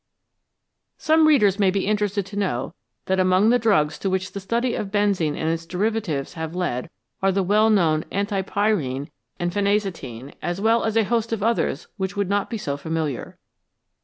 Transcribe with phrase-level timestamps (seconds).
[0.97, 2.73] Some readers may be interested to know
[3.05, 6.55] that among the drugs to which the study of benzene and its deriva tives have
[6.55, 6.89] led
[7.21, 11.87] are the well known antipyrine and phena cetine, as well as a host of others
[11.97, 13.37] which would not be so familiar.